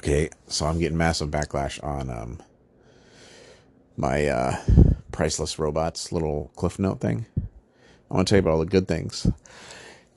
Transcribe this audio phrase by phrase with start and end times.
[0.00, 2.42] Okay, so I'm getting massive backlash on um
[3.98, 4.56] my uh
[5.12, 7.26] priceless robots little cliff note thing.
[8.10, 9.26] I want to tell you about all the good things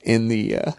[0.00, 0.72] in the uh,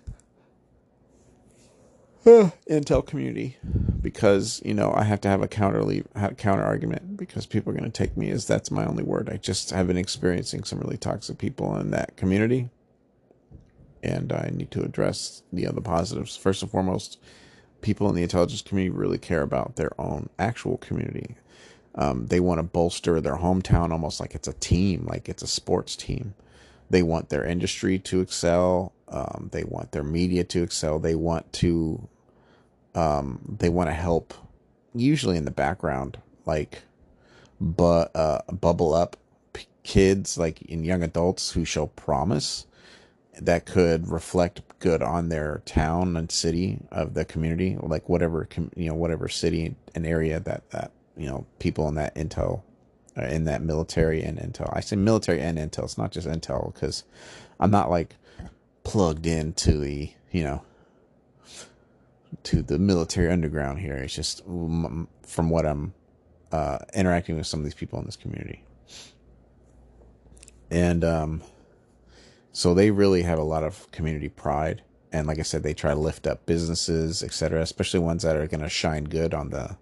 [2.67, 3.57] Intel community
[4.01, 6.01] because you know I have to have a counter
[6.35, 9.29] counter argument because people are going to take me as that's my only word.
[9.31, 12.69] I just have been experiencing some really toxic people in that community,
[14.01, 16.35] and I need to address the other positives.
[16.35, 17.19] First and foremost,
[17.81, 21.35] people in the intelligence community really care about their own actual community.
[21.95, 25.47] Um, they want to bolster their hometown almost like it's a team, like it's a
[25.47, 26.33] sports team.
[26.89, 28.93] They want their industry to excel.
[29.07, 30.99] Um, they want their media to excel.
[30.99, 32.07] They want to
[32.95, 34.33] um, they want to help,
[34.93, 36.83] usually in the background, like,
[37.59, 39.17] but uh, bubble up
[39.53, 42.65] p- kids, like in young adults who show promise
[43.41, 48.89] that could reflect good on their town and city of the community, like whatever you
[48.89, 52.61] know, whatever city and area that that you know people in that intel,
[53.17, 54.69] uh, in that military and intel.
[54.73, 55.83] I say military and intel.
[55.83, 57.03] It's not just intel because
[57.59, 58.15] I'm not like
[58.83, 60.63] plugged into the you know
[62.43, 63.95] to the military underground here.
[63.95, 65.93] It's just from what I'm
[66.51, 68.63] uh, interacting with some of these people in this community.
[70.71, 71.41] And um,
[72.55, 74.81] so they really have a lot of community pride.
[75.11, 78.47] And like I said, they try to lift up businesses, etc., especially ones that are
[78.47, 79.75] going to shine good on the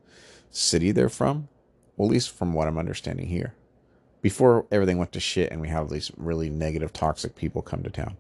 [0.50, 1.50] city they're from.
[1.96, 3.54] Well, at least from what I'm understanding here.
[4.24, 7.92] Before everything went to shit and we have these really negative, toxic people come to
[7.92, 8.18] town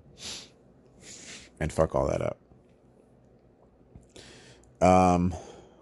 [1.60, 2.38] and fuck all that up.
[4.88, 5.34] Um,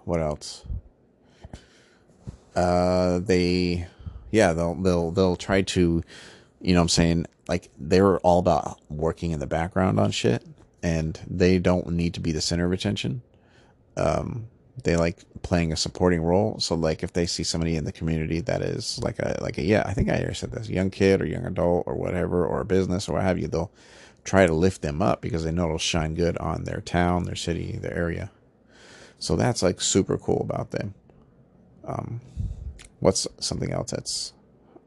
[0.05, 0.63] what else?
[2.55, 3.85] Uh, they,
[4.31, 6.01] yeah, they'll they'll they'll try to,
[6.61, 10.47] you know, I'm saying like they're all about working in the background on shit,
[10.81, 13.21] and they don't need to be the center of attention.
[13.97, 14.47] Um,
[14.85, 16.57] they like playing a supporting role.
[16.59, 19.63] So like if they see somebody in the community that is like a like a
[19.63, 22.65] yeah, I think I said this, young kid or young adult or whatever, or a
[22.65, 23.73] business or what have you, they'll
[24.23, 27.35] try to lift them up because they know it'll shine good on their town, their
[27.35, 28.31] city, their area.
[29.19, 30.93] So that's like super cool about them.
[31.83, 32.21] Um,
[33.01, 34.31] what's something else that's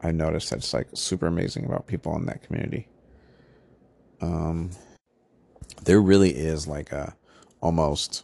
[0.05, 2.87] I noticed that's like super amazing about people in that community?
[4.21, 4.69] Um,
[5.83, 7.15] there really is like a
[7.59, 8.23] almost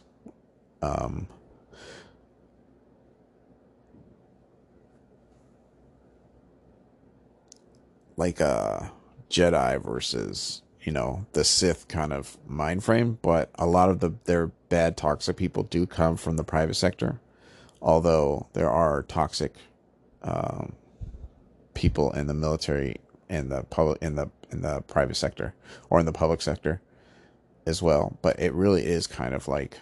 [0.80, 1.26] um,
[8.16, 8.92] like a
[9.28, 14.12] Jedi versus you know the Sith kind of mind frame, but a lot of the
[14.24, 17.20] their bad toxic people do come from the private sector,
[17.80, 19.56] although there are toxic
[20.22, 20.74] um,
[21.74, 22.96] people in the military
[23.28, 25.54] in the public in the in the private sector
[25.88, 26.80] or in the public sector
[27.66, 28.18] as well.
[28.22, 29.78] But it really is kind of like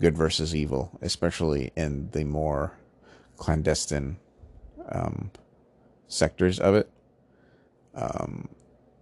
[0.00, 2.72] good versus evil, especially in the more
[3.36, 4.18] clandestine
[4.88, 5.30] um,
[6.08, 6.90] sectors of it.
[7.94, 8.48] Um,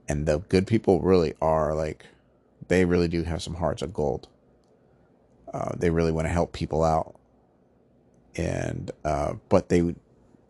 [0.08, 2.06] and the good people really are like
[2.68, 4.28] they really do have some hearts of gold
[5.52, 7.14] uh, they really want to help people out
[8.36, 9.94] and uh, but they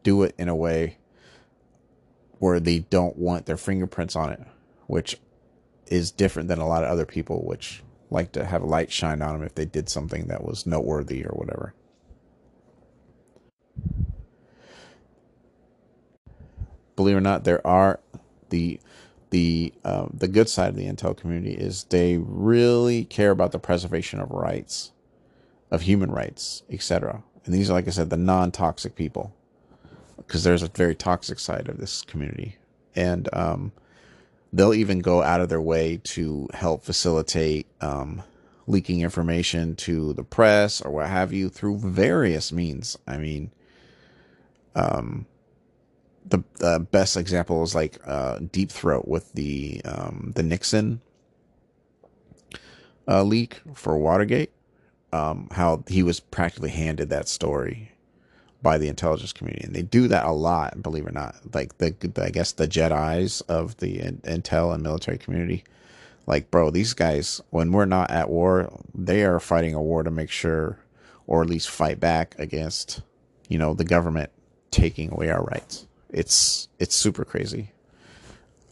[0.03, 0.97] do it in a way
[2.43, 4.41] where they don't want their fingerprints on it
[4.89, 5.17] which
[5.87, 9.23] is different than a lot of other people which like to have a light shine
[9.23, 11.73] on them if they did something that was noteworthy or whatever
[16.97, 18.01] believe it or not there are
[18.49, 18.81] the
[19.31, 23.59] the uh, the good side of the Intel community is they really care about the
[23.59, 24.93] preservation of rights,
[25.71, 27.23] of human rights, etc.
[27.47, 29.35] And these are, like I said, the non-toxic people,
[30.27, 32.57] because there's a very toxic side of this community,
[32.95, 33.73] and um,
[34.53, 38.23] they'll even go out of their way to help facilitate um,
[38.67, 42.99] leaking information to the press or what have you through various means.
[43.07, 43.51] I mean,
[44.75, 45.27] um,
[46.27, 51.01] the uh, best example is like uh, Deep Throat with the um, the Nixon
[53.09, 54.51] uh, leak for Watergate.
[55.15, 57.93] Um, how he was practically handed that story
[58.63, 60.83] by the intelligence community, and they do that a lot.
[60.83, 65.19] Believe it or not, like the, I guess the Jedi's of the intel and military
[65.19, 65.65] community.
[66.27, 70.11] Like, bro, these guys, when we're not at war, they are fighting a war to
[70.11, 70.79] make sure,
[71.27, 73.03] or at least fight back against,
[73.49, 74.31] you know, the government
[74.71, 77.73] taking away our rights it's it's super crazy.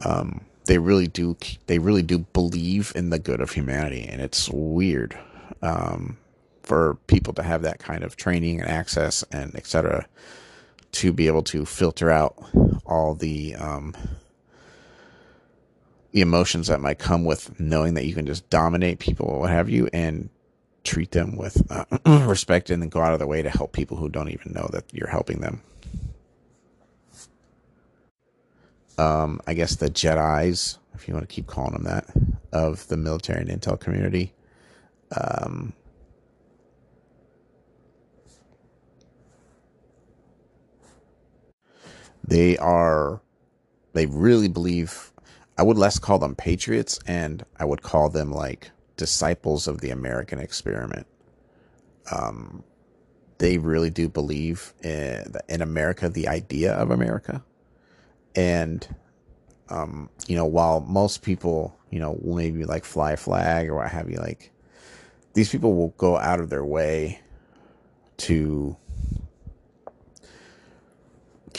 [0.03, 4.49] Um, they really do they really do believe in the good of humanity, and it's
[4.51, 5.19] weird
[5.63, 6.19] um,
[6.71, 10.07] for people to have that kind of training and access and etc.
[10.93, 12.41] to be able to filter out
[12.87, 13.93] all the um,
[16.13, 19.51] the emotions that might come with knowing that you can just dominate people or what
[19.51, 20.29] have you and
[20.85, 21.85] treat them with uh,
[22.29, 24.69] respect and then go out of their way to help people who don't even know
[24.73, 25.61] that you're helping them.
[28.97, 32.07] Um, I guess the Jedi's, if you want to keep calling them that,
[32.53, 34.33] of the military and intel community.
[35.21, 35.73] Um,
[42.27, 43.21] they are,
[43.93, 45.13] they really believe,
[45.59, 49.91] I would less call them patriots and I would call them like disciples of the
[49.91, 51.07] American experiment.
[52.13, 52.65] Um,
[53.39, 57.43] they really do believe in, in America, the idea of America.
[58.35, 58.87] And,
[59.71, 64.11] um, you know, while most people, you know, maybe like fly flag or what have
[64.11, 64.53] you, like,
[65.33, 67.21] these people will go out of their way
[68.19, 68.77] to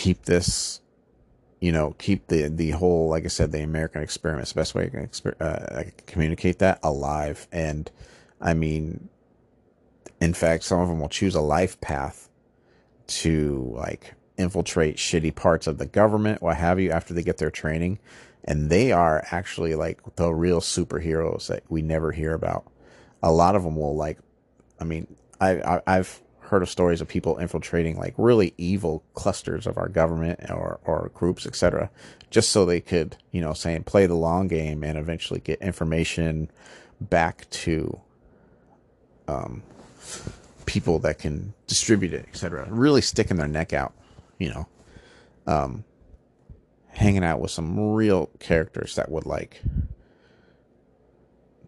[0.02, 0.82] keep this
[1.60, 4.74] you know keep the the whole like i said the american experiment is the best
[4.74, 7.48] way i can, exper- uh, I communicate that alive.
[7.52, 7.92] And
[8.42, 9.10] i mean
[10.20, 12.30] in fact some of them will choose a life path
[13.22, 17.52] to like infiltrate shitty parts of the government what have you after they get their
[17.52, 18.00] training.
[18.44, 22.66] And they are actually like the real superheroes that we never hear about.
[23.22, 24.18] A lot of them will like
[24.80, 25.06] i mean
[25.40, 29.88] i, I i've heard of stories of people infiltrating like really evil clusters of our
[29.88, 31.90] government or, or groups, etc.,
[32.30, 36.52] just so they could, you know, saying play the long game and eventually get information
[37.00, 38.02] back to
[39.30, 39.64] um,
[40.66, 42.68] people that can distribute it, etc.
[42.70, 43.94] Really sticking their neck out,
[44.38, 44.68] you know,
[45.48, 45.86] um,
[46.90, 49.62] hanging out with some real characters that would like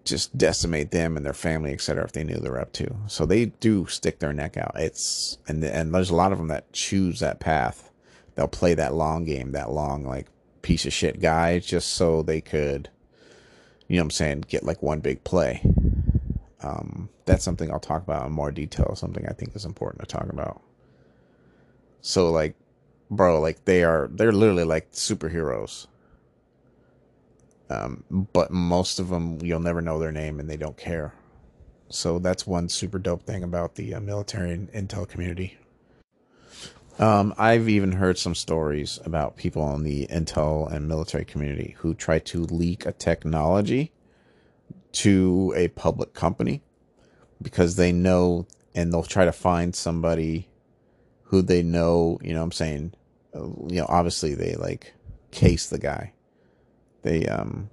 [0.05, 3.25] just decimate them and their family, et cetera, If they knew they're up to, so
[3.25, 4.73] they do stick their neck out.
[4.75, 7.89] It's and and there's a lot of them that choose that path.
[8.35, 10.27] They'll play that long game, that long like
[10.61, 12.89] piece of shit guy, just so they could,
[13.87, 15.61] you know, what I'm saying, get like one big play.
[16.61, 18.95] Um, that's something I'll talk about in more detail.
[18.95, 20.61] Something I think is important to talk about.
[22.01, 22.55] So like,
[23.09, 25.87] bro, like they are, they're literally like superheroes
[27.69, 31.13] um, but most of them, you'll never know their name and they don't care.
[31.89, 35.57] So that's one super dope thing about the uh, military and intel community.
[36.99, 41.95] Um, I've even heard some stories about people in the intel and military community who
[41.95, 43.91] try to leak a technology
[44.93, 46.61] to a public company
[47.41, 48.45] because they know
[48.75, 50.47] and they'll try to find somebody
[51.23, 52.93] who they know, you know I'm saying,
[53.35, 54.93] uh, you know, obviously they like
[55.31, 56.13] case the guy
[57.03, 57.69] they um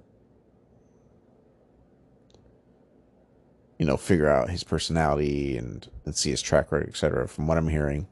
[3.79, 7.57] you know figure out his personality and, and see his track record etc from what
[7.57, 8.07] i'm hearing.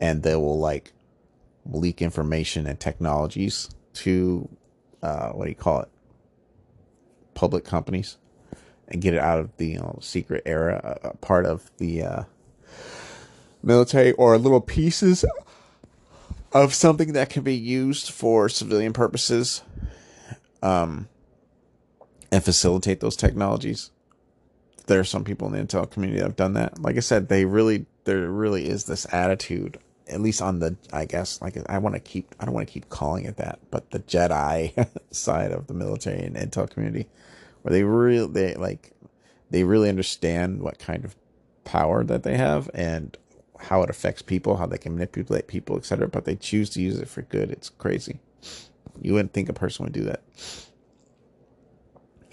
[0.00, 0.92] And they will like
[1.64, 4.48] leak information and technologies to
[5.02, 5.88] uh what do you call it?
[7.34, 8.18] Public companies
[8.88, 12.22] and get it out of the you know, secret era uh, part of the uh
[13.62, 15.24] military or little pieces
[16.52, 19.62] of something that can be used for civilian purposes
[20.62, 21.08] um,
[22.30, 23.90] and facilitate those technologies.
[24.86, 26.80] There are some people in the intel community that have done that.
[26.80, 29.78] Like I said, they really there really is this attitude,
[30.08, 32.72] at least on the I guess like I want to keep I don't want to
[32.72, 37.08] keep calling it that, but the Jedi side of the military and intel community,
[37.62, 38.92] where they really they like
[39.50, 41.14] they really understand what kind of
[41.64, 43.16] power that they have and
[43.58, 46.08] how it affects people, how they can manipulate people, etc.
[46.08, 47.50] But they choose to use it for good.
[47.50, 48.18] It's crazy.
[49.02, 50.22] You wouldn't think a person would do that.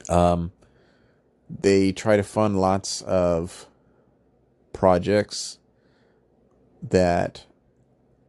[0.07, 0.51] Um,
[1.49, 3.67] they try to fund lots of
[4.71, 5.57] projects
[6.81, 7.45] that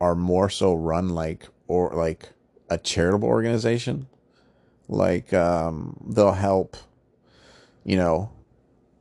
[0.00, 2.30] are more so run like or like
[2.70, 4.06] a charitable organization.
[4.88, 6.76] Like um, they'll help,
[7.84, 8.30] you know,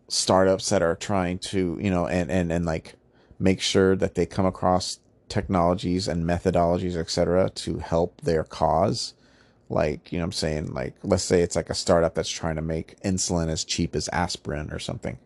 [0.09, 2.95] startups that are trying to, you know, and and and like
[3.39, 9.13] make sure that they come across technologies and methodologies, etc., to help their cause
[9.69, 10.73] like you know i'm saying?
[10.73, 14.09] Like let's say it's like a startup that's trying to make insulin as cheap as
[14.09, 15.17] aspirin or something.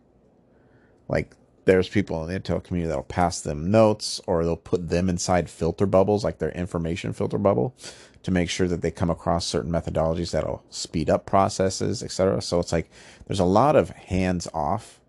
[1.08, 1.34] Like
[1.64, 5.48] there's people in the intel community that'll pass them notes or they'll put them inside
[5.48, 7.74] filter bubbles like their information filter bubble
[8.22, 12.58] to make sure that they come across certain methodologies that'll speed up processes etc so
[12.58, 12.90] it's like
[13.26, 15.00] there's a lot of hands off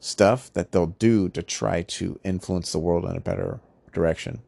[0.00, 3.60] stuff that they'll do to try to influence the world in a better
[3.92, 4.40] direction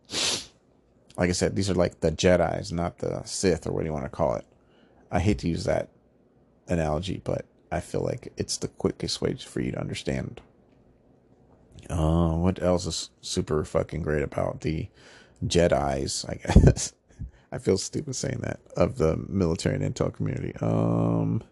[1.18, 3.92] like I said, these are like the Jedi's, not the Sith or what do you
[3.92, 4.46] want to call it.
[5.10, 5.88] I hate to use that
[6.68, 10.40] analogy, but I feel like it's the quickest way for you to understand.
[11.90, 14.88] Uh, what else is super fucking great about the
[15.44, 16.92] Jedi's, I guess.
[17.52, 20.54] I feel stupid saying that of the military and intel community.
[20.60, 21.42] Um,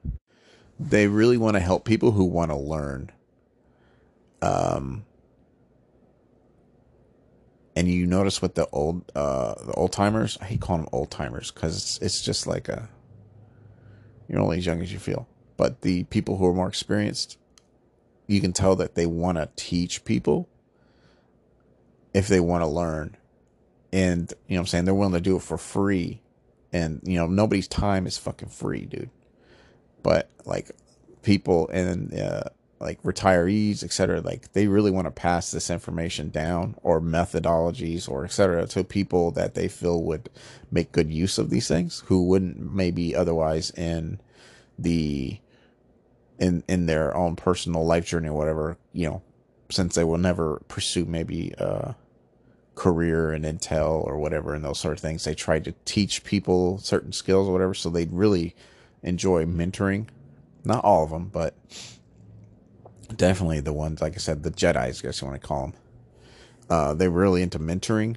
[0.78, 3.10] they really want to help people who want to learn.
[4.42, 5.06] Um,
[7.76, 11.10] and you notice with the old uh the old timers, I hate calling them old
[11.10, 12.88] timers because it's it's just like a
[14.28, 15.28] you're only as young as you feel.
[15.56, 17.38] But the people who are more experienced,
[18.26, 20.48] you can tell that they want to teach people
[22.12, 23.16] if they want to learn.
[23.92, 24.84] And, you know I'm saying?
[24.84, 26.20] They're willing to do it for free.
[26.72, 29.10] And, you know, nobody's time is fucking free, dude.
[30.02, 30.70] But, like,
[31.22, 32.44] people and, uh,
[32.78, 38.08] like retirees, et cetera, like they really want to pass this information down or methodologies
[38.08, 40.28] or et cetera to people that they feel would
[40.70, 44.20] make good use of these things who wouldn't maybe otherwise in
[44.78, 45.40] the
[46.38, 49.22] in in their own personal life journey or whatever, you know,
[49.70, 51.96] since they will never pursue maybe a
[52.74, 55.24] career in Intel or whatever and those sort of things.
[55.24, 58.54] They try to teach people certain skills or whatever, so they'd really
[59.02, 60.08] enjoy mentoring.
[60.62, 61.54] Not all of them, but
[63.14, 65.74] definitely the ones like I said, the Jedi's, I guess you want to call them.
[66.68, 68.16] Uh, they're really into mentoring,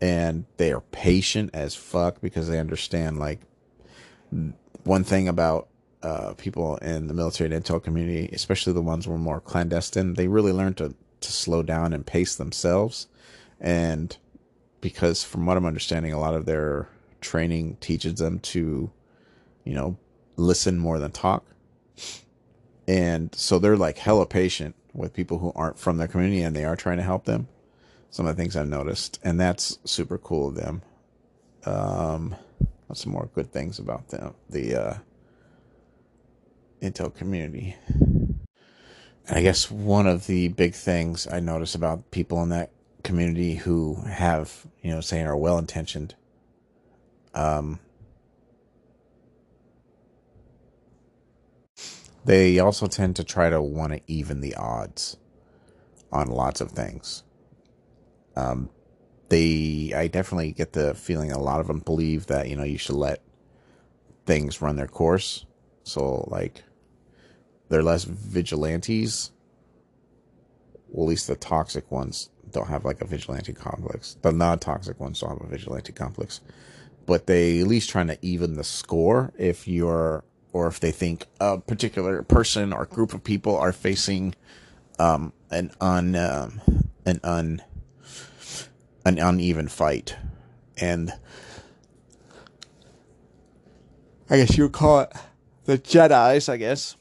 [0.00, 3.40] and they are patient as fuck because they understand like
[4.84, 5.68] one thing about
[6.02, 10.14] uh, people in the military and intel community, especially the ones who are more clandestine,
[10.14, 13.08] they really learn to to slow down and pace themselves,
[13.58, 14.18] and
[14.80, 16.88] because from what I'm understanding, a lot of their
[17.20, 18.90] training teaches them to,
[19.64, 19.96] you know,
[20.36, 21.44] listen more than talk,
[22.86, 26.64] and so they're like hella patient with people who aren't from their community, and they
[26.64, 27.48] are trying to help them.
[28.10, 30.82] Some of the things I've noticed, and that's super cool of them.
[31.64, 32.36] Um,
[32.94, 34.34] some more good things about them.
[34.48, 34.94] The uh,
[36.80, 37.76] Intel community.
[39.28, 42.70] I guess one of the big things I notice about people in that
[43.02, 46.14] community who have, you know, saying are well intentioned,
[47.34, 47.80] um,
[52.26, 55.16] they also tend to try to want to even the odds
[56.10, 57.22] on lots of things.
[58.34, 58.68] Um,
[59.28, 62.78] they, I definitely get the feeling a lot of them believe that, you know, you
[62.78, 63.22] should let
[64.26, 65.46] things run their course.
[65.84, 66.64] So, like,
[67.68, 69.30] they're less vigilantes.
[70.88, 74.16] Well, at least the toxic ones don't have like a vigilante complex.
[74.22, 76.40] The non toxic ones don't have a vigilante complex.
[77.06, 80.24] But they at least trying to even the score if you're
[80.56, 84.34] or if they think a particular person or group of people are facing
[84.98, 86.60] um, an un um,
[87.04, 87.62] an un
[89.04, 90.16] an uneven fight.
[90.78, 91.12] And
[94.30, 95.12] I guess you would call it
[95.64, 96.96] the Jedi's, I guess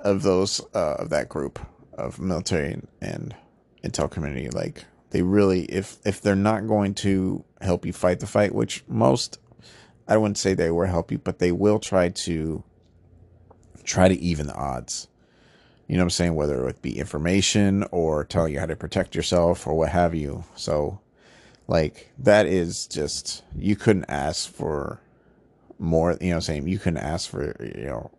[0.00, 1.58] of those uh, of that group
[1.94, 3.34] of military and
[3.82, 8.26] intel community like they really if if they're not going to help you fight the
[8.26, 9.38] fight which most
[10.08, 12.62] i wouldn't say they will help you but they will try to
[13.84, 15.08] try to even the odds
[15.86, 18.76] you know what i'm saying whether it would be information or telling you how to
[18.76, 21.00] protect yourself or what have you so
[21.66, 25.00] like that is just you couldn't ask for
[25.78, 28.10] more you know what i'm saying you couldn't ask for you know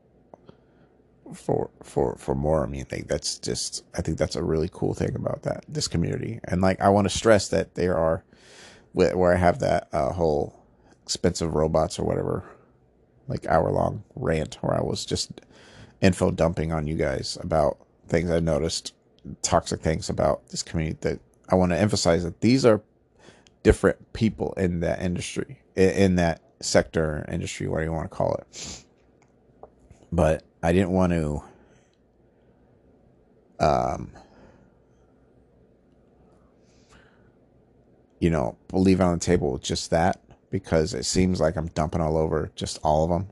[1.34, 2.64] for for for more.
[2.64, 5.88] I mean, think that's just I think that's a really cool thing about that this
[5.88, 6.40] community.
[6.46, 8.24] And like I want to stress that there are
[8.94, 10.59] where I have that uh, whole
[11.10, 12.44] expensive robots or whatever
[13.28, 15.42] like hour long rant where I was just
[16.02, 18.94] info dumping on you guys about things I noticed
[19.42, 22.80] toxic things about this community that I want to emphasize that these are
[23.64, 28.84] different people in that industry in that sector industry whatever you want to call it.
[30.12, 31.44] But I didn't want to
[33.60, 34.12] um
[38.20, 41.68] you know, leave it on the table with just that because it seems like I'm
[41.68, 43.30] dumping all over just all of them.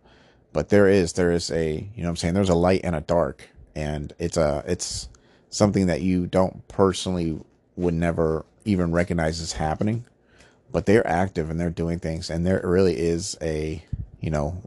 [0.53, 3.01] But there is there is a, you know I'm saying, there's a light and a
[3.01, 5.09] dark and it's a it's
[5.49, 7.39] something that you don't personally
[7.75, 10.05] would never even recognize as happening.
[10.71, 13.83] But they're active and they're doing things and there really is a,
[14.19, 14.61] you know,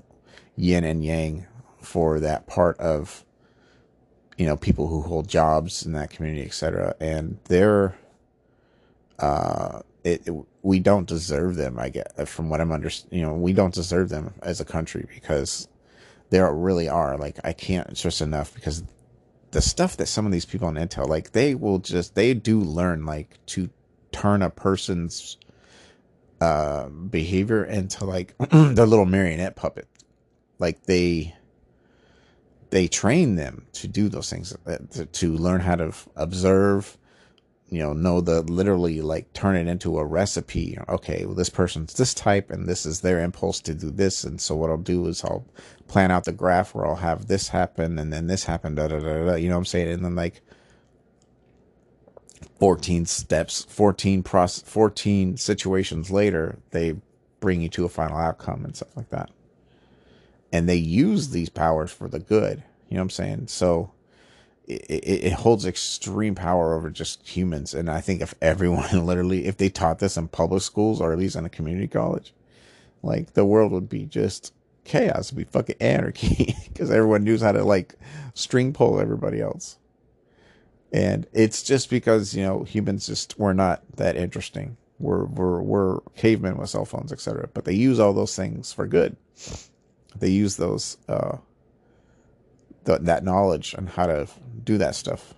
[0.57, 1.47] yin and yang
[1.81, 3.25] for that part of
[4.37, 7.95] you know people who hold jobs in that community etc and they're
[9.19, 13.35] uh it, it, we don't deserve them i get from what i'm under you know
[13.35, 15.69] we don't deserve them as a country because
[16.31, 18.83] there really are like i can't stress enough because
[19.51, 22.61] the stuff that some of these people on intel like they will just they do
[22.61, 23.69] learn like to
[24.13, 25.37] turn a person's
[26.41, 29.89] uh behavior into like their little marionette puppet.
[30.59, 31.35] Like they
[32.71, 36.97] they train them to do those things uh, to, to learn how to observe
[37.71, 41.95] you know know the literally like turn it into a recipe okay well this person's
[41.95, 45.07] this type and this is their impulse to do this and so what i'll do
[45.07, 45.47] is i'll
[45.87, 48.99] plan out the graph where i'll have this happen and then this happen da da
[48.99, 50.43] da da you know what i'm saying and then like
[52.61, 56.95] 14 steps, 14 process, 14 situations later, they
[57.41, 59.31] bring you to a final outcome and stuff like that.
[60.53, 62.63] And they use these powers for the good.
[62.89, 63.49] You know what I'm saying?
[63.49, 63.93] So
[64.71, 67.75] it, it, holds extreme power over just humans.
[67.75, 71.19] And I think if everyone literally, if they taught this in public schools or at
[71.19, 72.33] least in a community college,
[73.03, 74.53] like the world would be just
[74.85, 77.95] chaos, it'd be fucking anarchy because everyone knows how to like
[78.35, 79.79] string pull everybody else.
[80.93, 84.77] And it's just because, you know, humans just were not that interesting.
[84.99, 87.49] We're, we're, we're cavemen with cell phones, etc.
[87.55, 89.17] But they use all those things for good.
[90.19, 91.39] They use those, uh,
[92.91, 94.27] the, that knowledge on how to
[94.65, 95.35] do that stuff,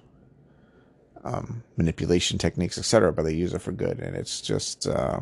[1.24, 3.12] um, manipulation techniques, etc.
[3.12, 5.20] But they use it for good, and it's just uh,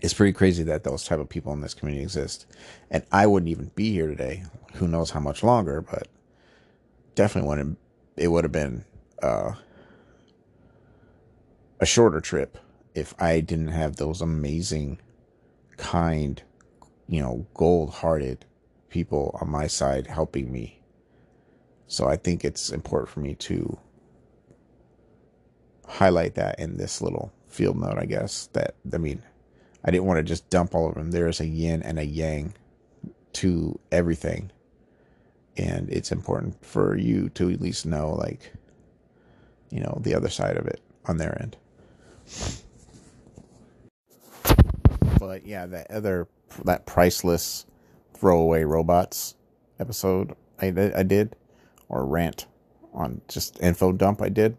[0.00, 2.46] it's pretty crazy that those type of people in this community exist.
[2.90, 4.44] And I wouldn't even be here today.
[4.74, 5.80] Who knows how much longer?
[5.80, 6.08] But
[7.14, 7.78] definitely wouldn't.
[8.16, 8.84] It would have been
[9.22, 9.52] uh,
[11.80, 12.58] a shorter trip
[12.94, 14.98] if I didn't have those amazing,
[15.76, 16.42] kind,
[17.08, 18.44] you know, gold-hearted
[18.88, 20.77] people on my side helping me.
[21.88, 23.78] So I think it's important for me to
[25.86, 28.48] highlight that in this little field note, I guess.
[28.52, 29.22] That, I mean,
[29.84, 31.10] I didn't want to just dump all of them.
[31.10, 32.52] There's a yin and a yang
[33.34, 34.50] to everything.
[35.56, 38.52] And it's important for you to at least know, like,
[39.70, 41.56] you know, the other side of it on their end.
[45.18, 46.28] But yeah, that other,
[46.64, 47.66] that priceless
[48.14, 49.34] throwaway robots
[49.80, 51.34] episode I, I did,
[51.88, 52.46] or rant
[52.92, 54.56] on just info dump I did.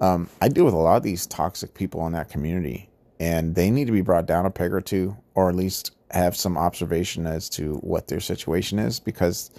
[0.00, 3.70] Um, I deal with a lot of these toxic people in that community, and they
[3.70, 7.26] need to be brought down a peg or two, or at least have some observation
[7.26, 9.50] as to what their situation is, because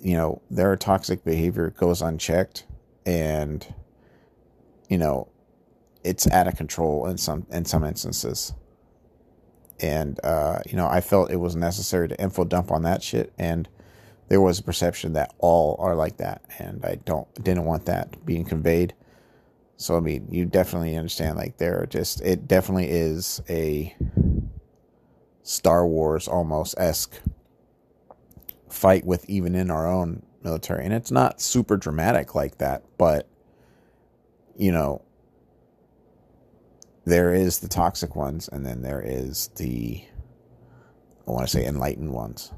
[0.00, 2.66] you know their toxic behavior goes unchecked,
[3.06, 3.74] and
[4.88, 5.28] you know
[6.02, 8.54] it's out of control in some in some instances
[9.80, 13.32] and uh, you know I felt it was necessary to info dump on that shit,
[13.38, 13.68] and
[14.28, 18.24] there was a perception that all are like that, and I don't didn't want that
[18.24, 18.94] being conveyed.
[19.76, 23.94] So I mean, you definitely understand like there just it definitely is a
[25.42, 27.20] Star Wars almost esque
[28.68, 33.28] fight with even in our own military, and it's not super dramatic like that, but
[34.56, 35.02] you know
[37.04, 40.02] there is the toxic ones, and then there is the
[41.26, 42.52] I want to say enlightened ones.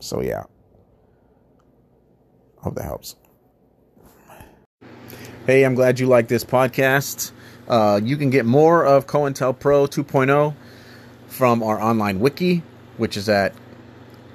[0.00, 0.44] So yeah.
[2.58, 3.16] Hope that helps.
[5.46, 7.30] Hey, I'm glad you like this podcast.
[7.68, 10.54] Uh, you can get more of COINTELPRO 2.0
[11.28, 12.62] from our online wiki,
[12.96, 13.54] which is at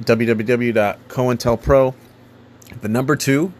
[0.03, 1.93] www.cointelpro,
[2.81, 3.53] the number two,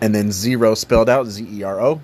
[0.00, 2.00] and then zero spelled out, Z E R O,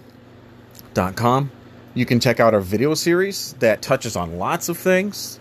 [0.94, 1.50] dot com.
[1.94, 5.40] You can check out our video series that touches on lots of things.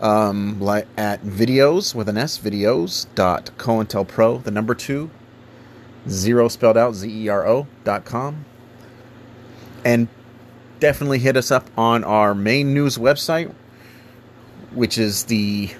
[0.00, 5.10] Um, like at videos with an S, videos dot COINTELPRO, the number two,
[6.08, 8.46] zero spelled out, Z E R O dot com.
[9.84, 10.08] And
[10.80, 13.54] definitely hit us up on our main news website,
[14.72, 15.70] which is the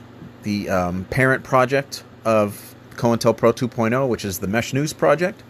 [0.42, 5.42] the um, parent project of COINTELPRO 2.0, which is the Mesh News project.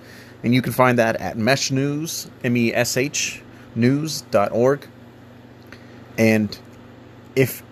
[0.42, 3.42] And you can find that at Mesh News, M E S H
[3.74, 4.88] news.org.
[6.18, 6.58] And
[7.36, 7.62] if